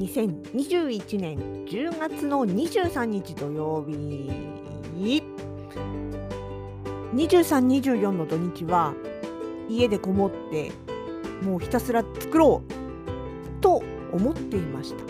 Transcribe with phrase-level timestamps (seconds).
[0.00, 4.32] 2021年10月の23日土曜日
[7.14, 8.94] 23、24の土日は
[9.68, 10.72] 家でこもって
[11.42, 13.82] もうひたすら作ろうと
[14.12, 15.04] 思っていました。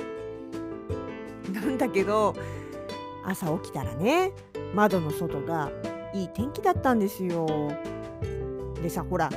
[1.52, 2.34] なんだけど
[3.24, 4.32] 朝起きたらね
[4.74, 5.70] 窓の外が
[6.12, 7.46] いい天気だったんですよ。
[8.82, 9.30] でさほら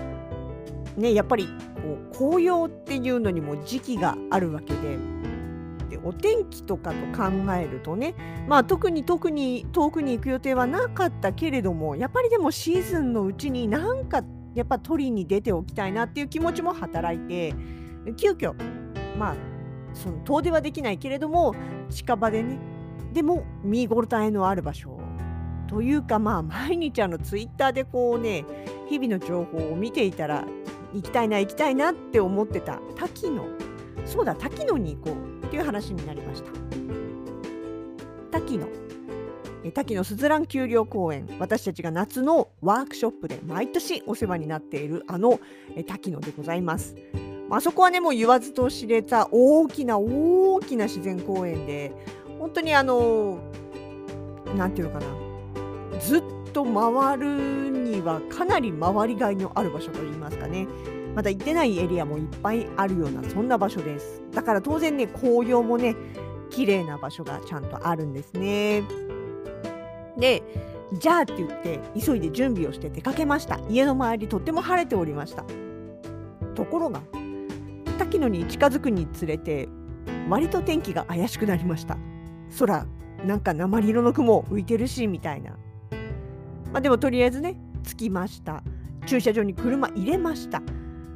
[0.97, 5.12] ねやっぱりこう紅葉っていうのにも時期があるわけで。
[6.03, 8.15] お天気とかと考えるとね
[8.47, 14.23] まあ特に特に遠くに行く予定はなかったけれどもやっぱりでもシーズンのうちになんか
[14.55, 17.55] やっぱ取りに出ておきたいなっていう気持ちも働いて
[18.17, 18.53] 急遽
[19.17, 19.35] まあ
[19.93, 21.55] その遠出はできないけれども
[21.89, 22.59] 近場でね
[23.13, 24.99] でも見応えのある場所
[25.67, 28.45] というかまあ毎日あのツイッターでこうね
[28.89, 30.45] 日々の情報を見ていたら
[30.93, 33.43] 行きたいな行きたいなって思ってた滝野
[34.05, 36.49] そうだ滝野に行こうっていう話になりました。
[38.31, 38.65] 滝野
[39.63, 41.29] え滝野すずらん丘陵公園。
[41.37, 45.39] 私たちが夏のワークショップで毎年お世話になっているあの
[45.75, 46.95] え滝野でございます。
[47.51, 51.91] あそこはねもう言わずと知れた大きな大きな自然公園で
[52.39, 53.37] 本当にあの
[54.57, 55.99] なんていうのかな。
[55.99, 60.65] ずっと回るにはかなり回りがいのある場所といいますかね。
[61.15, 64.21] まだ行ってないエリアもいっぱいあるようなそんな場所です。
[64.33, 65.95] だから当然ね紅葉もね
[66.49, 68.83] 綺麗な場所がちゃんとあるんですね。
[70.17, 70.43] で
[70.93, 73.59] じゃあって言って急いで準備をして出かけました。
[73.69, 75.43] 家の周りとっても晴れておりました。
[76.55, 77.01] ところが
[77.97, 79.69] 滝野に近づくにつれて
[80.29, 81.97] 割と天気が怪しくなりました。
[82.59, 82.85] 空
[83.25, 85.51] なんか鉛色の雲浮いてるしみたいな。
[86.71, 88.63] まあでもとりあえずね着きました。
[89.05, 90.61] 駐車場に車入れました。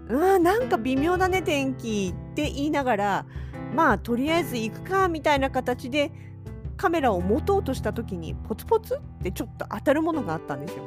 [0.10, 3.26] うんなんか微妙だね天気って言いながら
[3.74, 6.12] まあとりあえず行くかみたいな形で
[6.78, 10.84] カメラを持とうとした時にポツポツってちょっと当たるものがあったんですよ。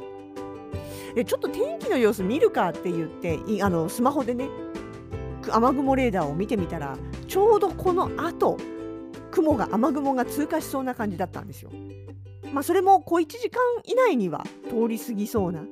[1.13, 4.47] でちょっと天気の様子見るかって言ってあのスマホでね
[5.51, 8.57] 雨雲レーダーを見てみたらちょうどこの後
[9.31, 11.71] 雲が雨雲が通過しそうな感じだったんですよ。
[12.53, 15.63] まあそれも小1時間以内には通り過ぎそうな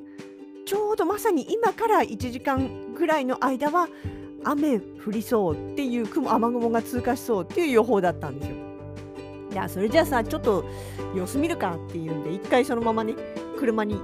[0.66, 3.88] ちょうどまさに今から1時間ぐらいの間は
[4.44, 8.56] 雨降りそうっていう雲雨雲が通過しそうっていう予報だったんですよ。
[9.52, 10.64] いやそれじゃあさちょっと
[11.16, 13.16] 様子見るかっていうんで一回そのままね
[13.58, 14.00] 車に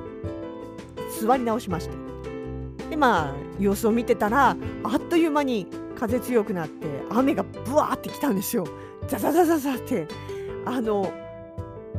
[1.21, 1.95] 座り直しまして。
[2.89, 8.65] でまあ様子を見てたらあっという間に風強くなって雨がブワーってきたんですよ。
[9.07, 10.07] ザザザザザって。
[10.65, 11.13] あの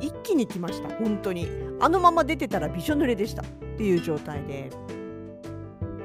[0.00, 0.88] 一気に来ました。
[0.96, 1.46] 本当に。
[1.78, 3.42] あのまま出てたらびしょ濡れでした。
[3.42, 3.44] っ
[3.76, 4.70] ていう状態で。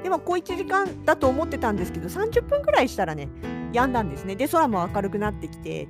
[0.02, 3.28] でもこう1時間だと思ってたんですけど30分ぐらいしたらね
[3.72, 4.36] 止んだんですね。
[4.36, 5.88] で空も明るくなってきて。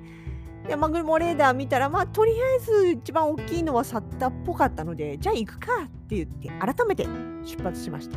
[0.66, 7.04] で雨雲レーダー見たらまあとりあえず一番大きいのはサッタっぽかったのでじゃあ行くかって言って改めて
[7.44, 8.16] 出発しました。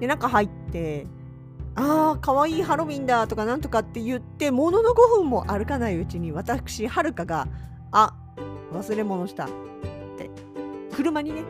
[0.00, 1.06] で中入って
[1.76, 7.48] ああ、かわいいハロウィンだとかなんとかって言って、ものの5分も歩かないうちに、私、はるかが、
[7.90, 8.14] あ
[8.72, 9.48] 忘れ物したっ
[10.16, 10.30] て、
[10.94, 11.42] 車にね、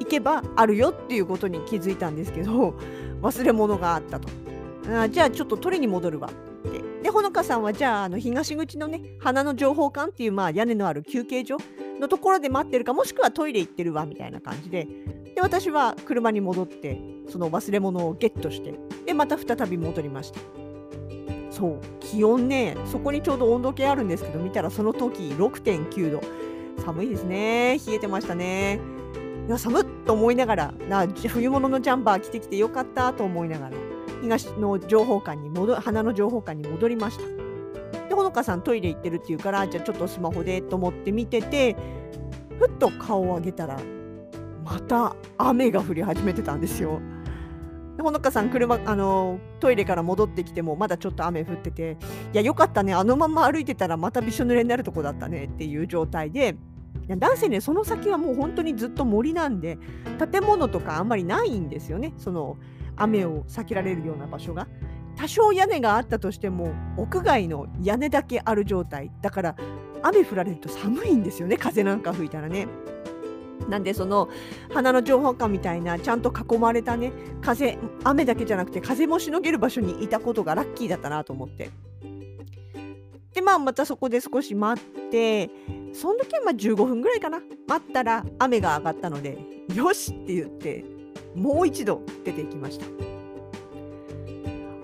[0.00, 2.74] 行けばあるよっていうことに気づいたんですけど、
[3.22, 4.28] 忘れ物があったと。
[4.90, 6.28] あじゃあちょっと取りに戻るわ。
[6.28, 7.02] って。
[7.02, 11.58] で、ほのかさんは、じゃあ、あの東口のね、花の情報館っていう、まあ、屋根のある休憩所
[12.00, 14.88] のところで待ってるか、もしくはトイレ行ってるわみたいな感じで、
[15.38, 18.74] で私は車に戻ってその忘れ物をゲットして
[19.06, 20.40] でまた再び戻りました。
[21.52, 21.80] そう。
[22.00, 26.20] 気温ねそこにちょうど温度計あるんですけど見たらその時6.9度
[26.84, 27.78] 寒いですね。
[27.86, 28.80] 冷えてましたね。
[29.48, 33.76] いや寒っと思いながらな冬物のジャンパー着てきてよかったと思いながら
[34.20, 41.76] 東の情報館に戻花の情報館に戻りましたでほのかさんトイレ行ってるっていうからじゃあちょっとスマホでと思って見てて
[42.58, 43.80] ふっと顔を上げたら
[44.64, 47.00] また雨が降り始めてたんですよ。
[47.96, 51.96] でほのかさん車あのトイレから戻ってきてもまだちょっと雨降ってて
[52.32, 56.54] いやよかったねあのまま歩いてたらまたびしょ濡れになるとこだったねっていう状態で
[57.08, 59.78] 男性ねその先はもう本当にずっと森なんで
[60.30, 62.12] 建物とかあんまりないんですよね。
[62.16, 62.56] その
[62.96, 64.66] 雨を避けられるような場所が。
[65.16, 69.10] 多少屋根があったとしても屋外の屋根だけある状態。
[69.20, 69.56] だから
[70.02, 72.68] 雨降られると寒いんですよね風なんか吹いたらね。
[73.68, 74.28] なんでその
[74.72, 81.70] 花の情報館みたいなちゃんと囲まれたね風雨だけじゃなくて風もしのげる場所にいたことがラッキーだったなと思って。
[83.34, 85.50] でまあまたそこで少し待って
[85.92, 89.38] その時はまあ15分ぐらいかな待ったら雨が上がったので
[89.74, 90.84] よしって言って
[91.34, 92.86] もう一度出ていきました。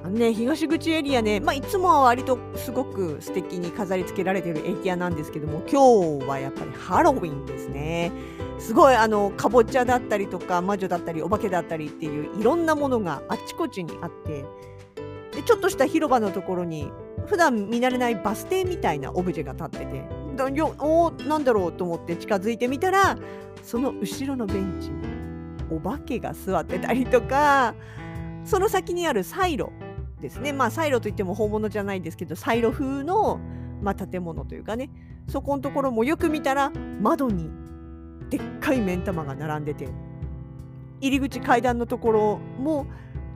[0.05, 8.13] あのね、東口エリアね、まあ、いつもは割とすごく素敵に飾り付けられているエリアなんですけども今日はやっぱりハロウィンですね
[8.59, 14.45] すごいあのかぼちゃだったりとか魔女だったりお化けだったりっていういろんなものがあちこちにあって
[15.35, 16.93] でちょっとした広場のところに
[17.25, 23.17] 普段見慣れないバス停みたいなオブジェが立っててだよおなんだろうと思って近づいてみたら
[23.63, 25.05] その後ろのベンチに
[25.71, 27.75] お化けが座ってたりとか
[28.45, 29.73] その先にあるサイロ
[30.21, 33.41] ですね、まあ、サイロといっても本物じゃないんですけどサイロ風の、
[33.83, 34.91] まあ、建物というかね。
[35.29, 36.71] そこのところもよく見たら
[37.01, 37.51] 窓に
[38.31, 39.89] でっかい目ん玉が並んでて
[41.01, 42.87] 入り口階段のところも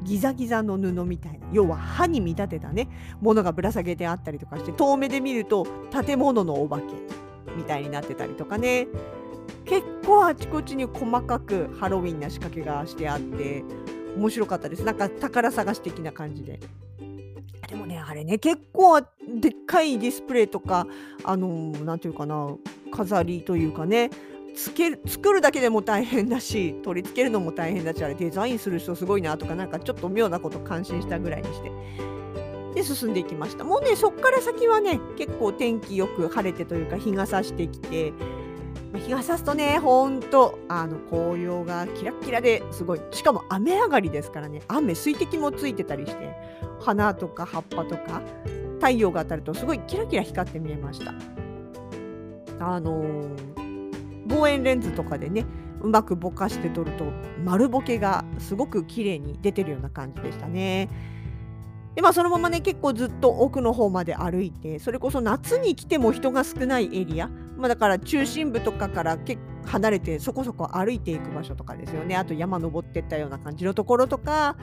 [0.03, 2.89] ギザギザの布みたいな要は歯に見立てたね
[3.21, 6.85] ものがぶら下げてあったりとかして遠目で見ると建物のお化け
[7.57, 8.87] みたいになってたりとかね
[9.65, 13.65] 結構あちこちに細かくハロウィンな仕掛けがしてあって
[14.17, 14.83] 面白かったです。
[14.83, 16.59] なんか宝探し的な感じで。
[17.69, 20.87] でもね、あれね、結構でっかいディスプレイとか、
[21.23, 22.57] あのー、ていうかな、
[22.91, 24.11] 飾りというかね、
[24.59, 31.71] つける作るだけでも大変だし取り付けるのも大変だしあれデザインする人すごいなとかなんかちょっと妙なこと感心したぐらいにして
[32.75, 38.13] で進んでいきましたもうねそっから先はね結構天気よく晴れてというか日が差してきて
[38.95, 43.01] 日が差すとね、ほんと、あの、紅葉がキラッキラですごい。
[43.11, 46.35] しかも雨上がりですからね、雨、水滴もついてたりして、
[46.81, 48.23] 花とか葉っぱとか、
[48.77, 51.13] 太陽が当たるとすごいキラキラ光って見えました。
[52.61, 53.68] あのー、
[54.29, 55.45] 望遠レンズとかでね、
[55.81, 57.05] うまくぼかして撮ると
[57.45, 60.89] 丸ボケがすごく綺麗に出てるような感じでしたね。
[61.95, 74.57] でまあそのままね結構ずっと奥の方まで歩いてそれこそ夏に来ても人が少ないエリア、まあ、だから中心部とかから結構離れてそこそこ歩いていく場所とかですよねあと山登ってったような感じのところとか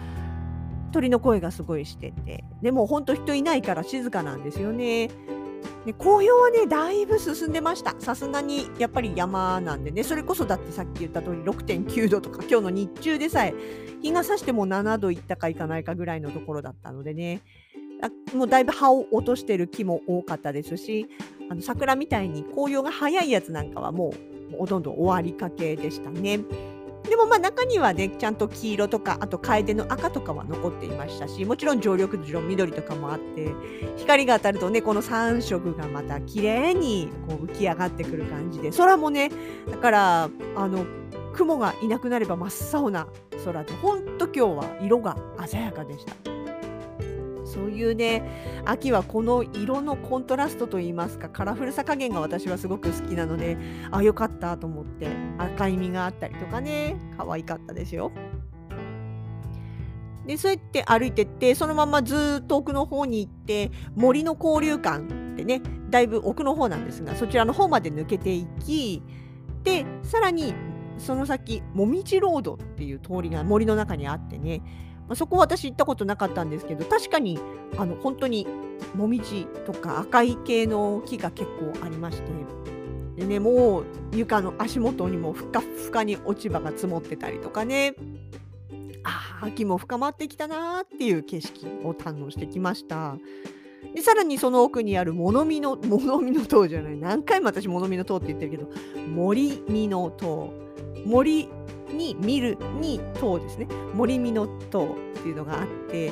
[0.92, 5.10] 鳥の声がすごいしててでもほんと人いないから静かなんですよね。
[5.86, 7.96] で紅葉はねだいぶ進んでました。
[8.00, 10.04] さすがにやっぱり山なんでね。
[10.04, 13.54] それこそだってさっき言った通り6.9度とか今日の日中でさえ
[14.02, 17.42] 日が差しても7度いったかいかないかぐらいのところだったのでね。
[18.34, 21.08] もうだいぶ葉を落としてる木も多かったですし
[21.50, 24.14] あの桜みたいに紅葉が早いやつなんかはも
[24.54, 26.42] うほとんど終わりかけでしたね。
[27.10, 33.54] でもまあ中にはねちゃんと黄色とかあと楓の赤とかは残っていましたしもちろん常緑樹の緑とかもあって
[33.98, 39.30] 光が当たるとねこの3色がまた綺麗にこう浮き上がってくる感じで空もね
[39.70, 40.86] だからあの
[41.34, 43.08] 雲がいなくなれば真っ青な
[43.44, 46.45] 空でほんと今日は色が鮮やかでした。
[47.56, 48.22] そういうね
[48.66, 53.58] 秋はこの色のコントラストといいますかカラフルさ加減が私はすごく好きなので
[53.92, 55.08] あよかったと思って
[55.38, 58.12] 赤い実があったりとかね可愛かったですよ。
[60.26, 69.04] でそうやって歩いてってそのままずっと奥の方に行って森の交流館ってねだいぶ奥の方なんですがそちらの方まで抜けていき
[69.64, 70.56] でさらに
[70.98, 74.64] その先もみじロードっていう通りが森の中にあってね
[75.10, 77.40] あ、そこ私行ったことなかったんですけど確かに
[77.78, 78.48] あの本当に
[78.96, 82.36] もみじとか赤い系の木が結構ありまして
[83.16, 87.96] でねもう床の足元にもふかふかに落ち葉が積もってたりとかね
[89.04, 93.18] あ秋も深まってきたなーっていう景色を堪能してきました。
[93.94, 98.70] でさらにその奥にある物見の物見の塔じゃない何回も私物見の塔って言ってるけど
[99.08, 100.52] 森見の塔
[101.06, 101.48] 森
[101.92, 103.68] に見るに塔ですね。
[103.94, 106.12] 森見の塔っていうのがあって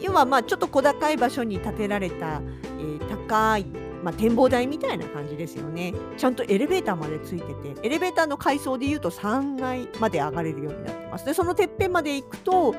[0.00, 2.42] 要はまあちょっと小高い場所に建てられた、
[2.78, 3.64] えー、高い、
[4.02, 5.94] まあ、展望台みたいな感じですよね。
[6.16, 11.24] ちゃんとエレベーターまでついててエレベーターの階層でいうと3階まで上がれるようになってます。
[11.24, 12.74] でそのてっぺんまで行くと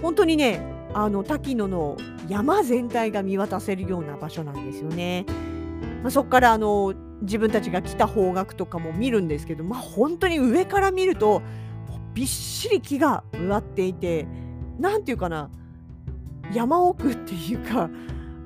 [0.00, 0.60] 本当にね
[0.94, 1.96] あの滝野の
[2.28, 5.26] 山全体が見渡せるような場所なんですよね。
[6.02, 11.42] まあ、そこからあの自分たちが来た方角とかも見るんですけど、まあ、本当に上から見ると
[12.14, 14.26] びっしり木が植わっていて
[14.78, 15.50] 何て言うかな
[16.52, 17.88] 山奥っていうか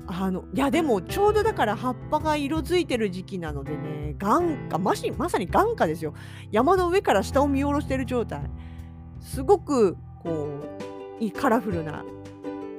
[0.07, 6.13] あのいやでもちょうどだから葉っぱが色づいてる時期なのでね眼下ましまさに眼下ですよ。
[6.49, 8.49] 山の上から下を見下ろしてる状態。
[9.19, 10.47] すごくこ
[11.19, 12.05] ういいカラフルな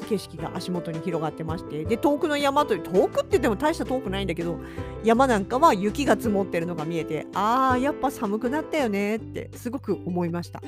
[0.09, 4.59] 景色が足元に広がってましてで遠くの山という遠くって言っても大した遠くないんだけど
[5.05, 10.63] 山なんかは雪が積もってるのが見えてあーやっぱ寒くなったよねってすごく思いました。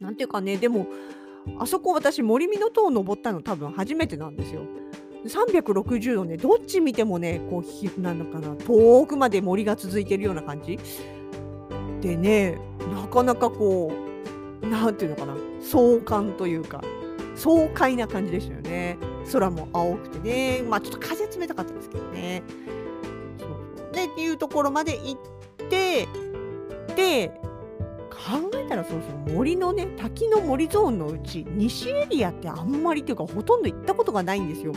[0.00, 0.86] なんていうかねでも
[1.58, 4.62] あそこ私森見の塔を登ったの多分初めてなんですよ。
[5.26, 10.78] 360度ねどっち見てもねこうなのかな遠くまで森が続いてるような感じ
[12.00, 12.58] でね
[12.92, 13.92] なかなかこ
[14.62, 16.82] うなんていうのかな壮観というか
[17.38, 18.98] 爽快な感じでしたよね。
[19.32, 20.62] 空も青くてね。
[20.68, 22.42] まあちょっと風冷たかったですけどね。
[23.38, 23.92] そうそう。
[23.92, 26.08] でっていうところまで行って
[26.96, 27.28] で
[28.10, 34.72] 考えたらそうそう森のね滝の森ゾーンのうち西エリアってあんまりっていうかほとんど行ったことがないんですよ。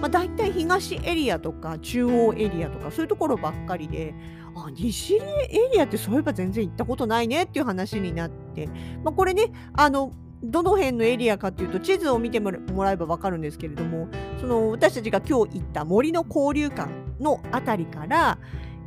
[0.00, 4.14] まあ、大体東エリアとか中央エリアとかそういうところばっかりで
[4.54, 8.68] あ西エリアってそういえば全然行ったことないねっていう話になって、
[9.02, 10.12] まあ、これねあの
[10.44, 14.08] どの辺のエリアかっていうと地図を見てもらえば分かるんですけれども
[14.40, 18.38] その私たちが今日行った森の交流館の辺りから、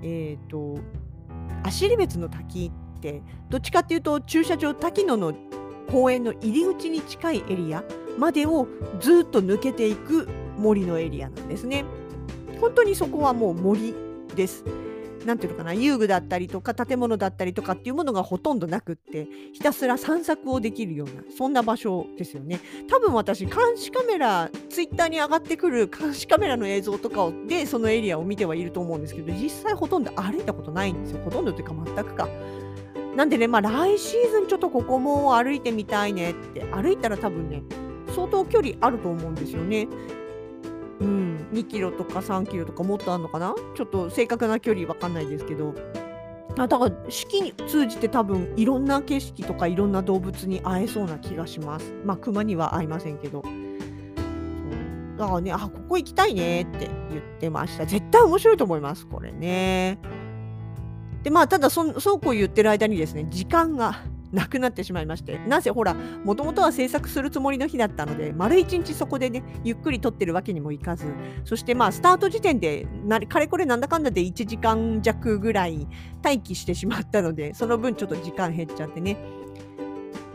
[0.04, 0.80] えーと、
[1.64, 5.34] 足別の滝ってどっちかっていうと駐車場滝野の
[5.92, 7.84] 公園の入り口に近いエリア
[8.18, 8.68] までを
[9.00, 11.86] ずっと抜けていく森のエリアなんですね。
[12.60, 13.94] 本当にそこはもう森
[14.36, 14.64] です。
[15.28, 22.62] なんていうのかな遊具だったりとか建物だったりとかっていうものがほとんどなくってひたすら散策をできるようなそんな場所ですよね。
[22.90, 31.20] 多分私監視カメラツイッターに上がってくる監視カメラの映像とかをでそのエリアを見てはいると思うんですけど実際ほとんど歩いたことないんですよ。
[31.26, 32.30] ほとんどというか全くか。
[33.18, 37.64] なんでねまあ来シーズンちょっとここも歩いてみたいねって歩いたら多分ね
[38.16, 39.90] 相当距離あると思うんですよね。
[41.00, 43.54] うん、2キロとか3キロとかもっとあるのかな？
[43.76, 45.76] ちょっと正確な距離わかんないですけど。
[46.60, 51.94] あだから四季に通じて多分いろんな景色とかいろんな動物に会えそうな気がします。
[52.04, 53.44] まあ熊には会いませんけど。
[55.18, 57.86] だからねあここ行きたいねって言ってました。
[57.86, 60.00] 絶対面白いと思いますこれね。
[61.22, 64.02] でまあただそそうこう言ってる間にですね時間が
[64.38, 71.06] なくなってしまいましてなぜほらもともとは制作するつもりの日だったので丸一日そこでねゆっくり撮ってるわけにもいかず
[71.44, 75.88] そしてまあスタート時点でなかれこれなんだかんだで1時間弱ぐらい
[76.24, 79.18] 待機してしまったのでその分ちょっと時間減っちゃってね、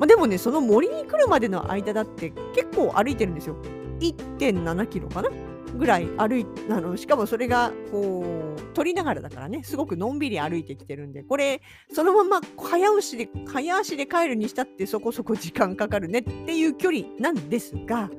[0.01, 3.57] まあ、でもねその森に来るまでの間だって結構歩いてるんですよ。
[4.01, 5.31] 1.7キロかな？
[5.77, 11.61] ぐらい歩いあのしかもそれがこう撮りながらだからねすごくのんびり歩いてきてるんでこれ
[11.93, 18.11] そのまま早押しで早足で帰るにしたってそこそこ時間かかるねっていう距離なんですが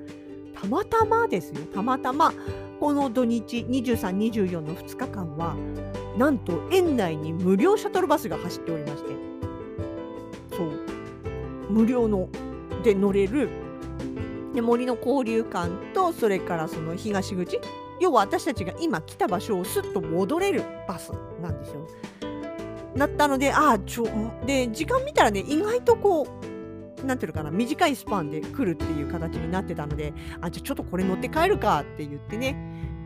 [0.59, 2.33] たまたまですよたまたま
[2.79, 5.55] この土日2324の2日間は
[6.17, 9.09] なんと園内に無料シャトルバスが走っておりまして
[10.55, 10.93] そう。
[11.69, 12.29] 無料の
[12.83, 13.49] で乗れる
[14.53, 17.59] で森の交流館とそれからその東口。
[17.99, 21.87] 要は私たちが今来た場所をすっと戻れるバスなんですよ。
[22.95, 24.07] なったのでああちょ
[24.45, 26.27] で時間見たらね意外とこ
[27.01, 32.55] うなんていうのかな短いスパンで来るっていう形になってたのであじゃあちょっとこれ乗って帰るかって言ってね。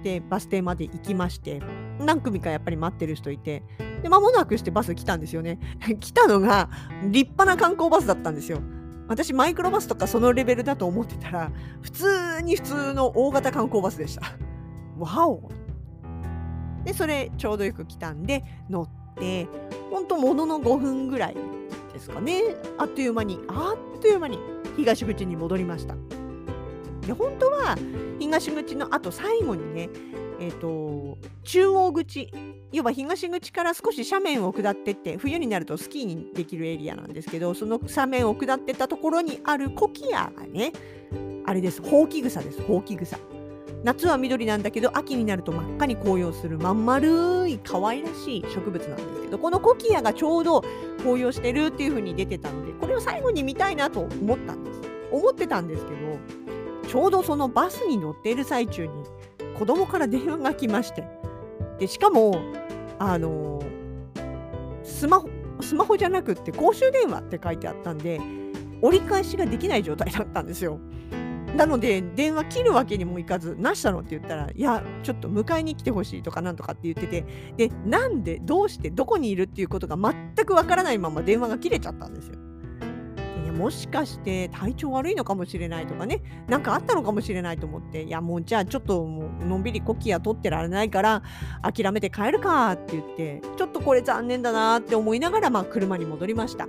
[0.03, 1.61] でバス停まで行きまして
[1.99, 3.63] 何組かやっぱり待ってる人いて
[4.03, 5.59] で間もなくしてバス来たんですよね。
[5.99, 6.69] 来たのが
[7.03, 8.61] 立派な観光バスだったんですよ。
[9.07, 14.21] 私マイクロバスとかそのレベルだと思ってたら普通に普通の大型観光バスでした。
[14.97, 15.49] わお。
[16.83, 19.47] でそれちょうどよく来たんで乗って
[19.91, 21.35] ほんとものの5分ぐらい
[21.93, 22.41] ですかね。
[22.77, 24.39] あっという間にあっという間に
[24.75, 25.95] 東口に戻りました。
[27.05, 27.77] で本当は
[28.19, 29.89] 東口のあと最後にね
[30.39, 32.31] えっ、ー、と中央口
[32.71, 40.73] 要は東口から少し斜面を下ってって冬になるとスキーにできるエリアなんですけどその斜面を下ってったところにあるコキアがね
[41.45, 43.17] あれですほうき草ですほうき草。
[43.83, 50.61] 夏は緑なんだけど秋になると真っ赤に紅葉するまん丸い可愛らしい植物なんですけどこのコキアがちょうど
[50.97, 54.81] 紅葉してるっていう風に出てたのでこれを最後に見たいなと思ったんです。
[55.11, 55.97] 思ってたんですけど
[56.89, 58.91] ちょうどそのバスに乗っている最中に
[59.57, 61.03] 子供から電話が来まして
[61.79, 62.41] でしかも
[62.99, 63.61] あの
[64.83, 65.29] スマホ
[65.61, 68.19] スマホじゃなくって公衆電話って書いてあったんで
[68.81, 70.79] 折り返しができない状態だったんですよ。
[71.55, 77.25] なので電話切るわけにもいかず「なしたの?」って言ったら「いやちょっと迎えに来てほしい」とかなんとかって言ってて
[77.57, 82.35] でなんでどうしてどこにいるっていうことが全くわからないまま電話が切れちゃったんですよ。
[83.57, 91.23] もしかして体調悪いのかもしれないとかね、なんかあったのかもしれないと思って、いやもうじゃあちょっともうのんびりコキア取ってられないから
[91.63, 96.67] 諦めて帰るかって言って、ちょっとこれ残念だなって思いながら、まあ車に戻りました。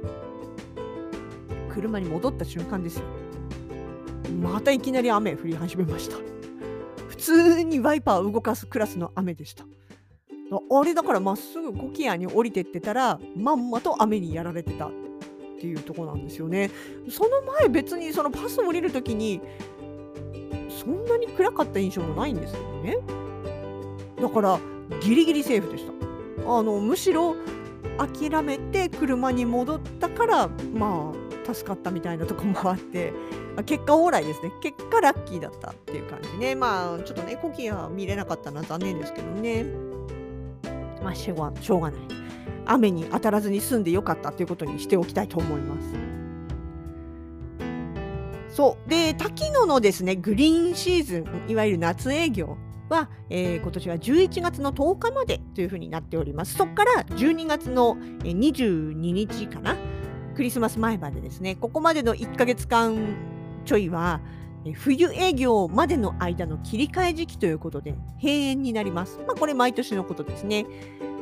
[1.71, 3.05] 車に戻った瞬間ですよ。
[4.41, 6.17] またいきなり雨降り始めました。
[7.09, 9.65] 普通にワイパー動かすクラスの雨でした。
[10.51, 14.91] あれだからまっすぐコキアに降りてってたらまんまと雨にやられてた。
[15.59, 16.71] っていうとこなんですよね。
[17.11, 19.41] その前別にそのパス降りる時に
[20.71, 22.99] そんなに暗かった印象もないんですよね。
[24.21, 24.61] だから
[25.01, 25.93] ギリギリセーフでした。
[26.51, 27.35] あのむしろ
[27.99, 33.13] 諦めて車に戻ったからまあ助かったみたいなとこもあって
[33.67, 34.53] 結果オーライですね。
[34.63, 36.55] 結果ラッキーだったっていう感じね。
[36.55, 39.67] まあちょっとねコキア見れなかったのは残念ですけどね。
[41.03, 42.01] まあしょうがしょうがない。
[42.67, 45.95] 雨に当たらずに済んでよかったということにしておきたいと思います
[48.57, 52.57] そうで滝野のですねグリーンシーズンいわゆる夏営業
[52.89, 56.55] は、えー、今年は11月の10日までというふうになっております。
[56.55, 59.77] そこから12月の22日かな、
[60.35, 63.17] クリスマス前までですね、ここまでの1ヶ月間
[63.65, 64.21] ちょいは、
[64.75, 69.19] 冬営業までの間の切り替え時期ということで閉園になります。
[69.27, 70.67] まあ、これ毎年のことですね。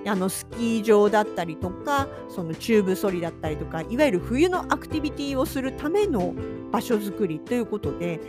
[0.09, 6.35] あのスキー場だったりとかそのチューブソリだったりとかいわゆる冬のアクティビティをするための
[6.71, 8.21] 場所づくりということで、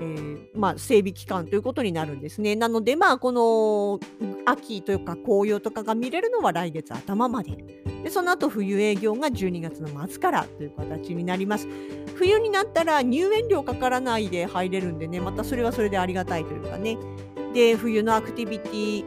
[0.00, 2.56] えー、まあ、整備期間ということになるんですね。
[2.56, 4.00] なので、まあ、この
[4.46, 7.56] 秋というか紅葉とかが見れるのは来月頭まで。
[8.02, 11.68] でその後冬営業が12月の末からという形になります。
[12.14, 16.96] 冬になったら入園料かからないで入れるんでね、またそれはそれでありがたいというかね。
[17.52, 19.04] で、冬のアクティビティ、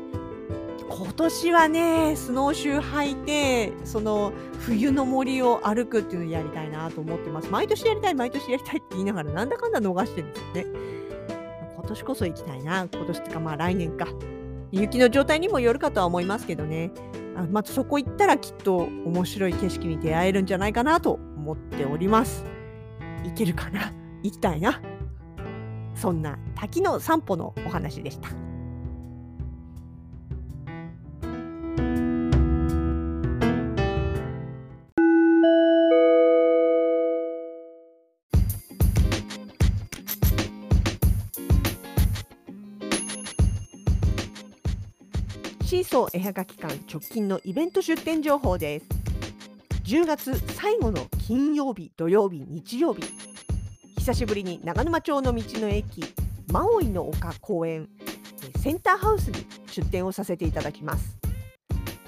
[1.03, 7.49] 今年はね、スノーシュー履いて、その冬の森を歩くっていうのをやりたいなと思ってます。
[7.49, 10.65] 毎年やりたい、毎年やりたいって言いながら、なんだかんだ逃してるんですよね。
[11.75, 12.87] 今年こそ行きたいな。
[12.91, 14.07] 今年ってか、まあ来年か。
[14.71, 16.91] 雪の状態にもよるかとは思いますけどね。
[17.35, 22.45] あまずそこ行ったらきっと面白い景色に出会えるんじゃないかなと思っております。
[23.23, 23.91] 行けるかな？
[24.23, 24.81] 行きたいな？
[25.95, 28.29] そんな滝の散歩のお話でした。
[45.93, 48.87] シーソー絵はがき館直近のイベント出店情報です。
[49.83, 53.03] 10月最後の金曜日土曜日日曜日。
[53.99, 56.03] 久しぶりに長沼町の道の駅
[56.51, 57.89] マオイの丘公園
[58.57, 61.15] センターハウスに出店をさせていただきます。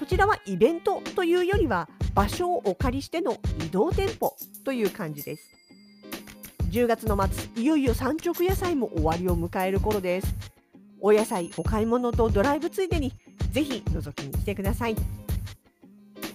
[0.00, 5.48] こちらはイベントというよりは場所をお借りしての移動店舗という感じです。
[6.72, 10.34] 10月の末いよいよ産直野菜も終わりを迎える頃です。
[11.00, 13.12] お野菜お買い物とドライブついでに
[13.56, 14.96] ぜひ覗きに来てください。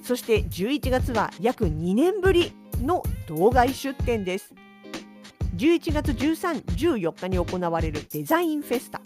[0.01, 4.55] そして11月は約2年ぶりの道外出店です。
[5.55, 9.01] 11月13、14日に行われるデザインフェスタ。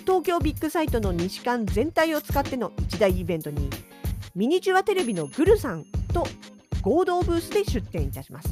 [0.00, 3.70] 東京ビッグサイトの西館全体を使っての一大イベントに
[4.34, 6.26] ミニチュアテレビのグルさんと
[6.82, 8.48] 合同ブースで出展いたします。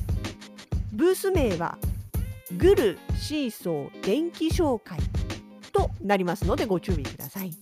[0.92, 1.78] ブース名は
[2.56, 5.00] グルシーソー電気紹介
[5.72, 7.61] となりますのでご注意ください。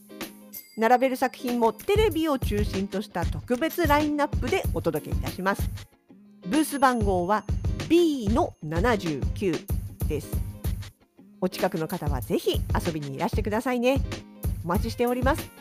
[0.81, 5.71] 並べる作品もテレビを中心とした特別ラインナップでお届けいたします。
[6.47, 7.45] ブース番号は
[7.91, 9.67] B の79
[10.09, 10.33] です。
[11.43, 14.01] お近くの方はぜひ遊びにいらしてくださいね。
[14.65, 15.60] お待ちしております。